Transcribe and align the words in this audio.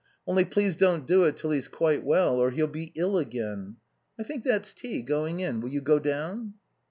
Only 0.25 0.45
please 0.45 0.75
don't 0.75 1.05
do 1.05 1.25
it 1.25 1.37
till 1.37 1.51
he's 1.51 1.67
quite 1.67 2.03
well, 2.03 2.37
or 2.37 2.49
he'll 2.49 2.65
be 2.65 2.91
ill 2.95 3.19
again...I 3.19 4.23
think 4.23 4.43
that's 4.43 4.73
tea 4.73 5.03
going 5.03 5.41
in. 5.41 5.61
Will 5.61 5.69
you 5.69 5.81
go 5.81 5.99
down?" 5.99 6.55